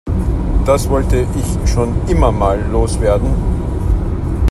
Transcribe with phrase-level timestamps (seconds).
[0.65, 3.35] Das wollte ich schon immer mal loswerden.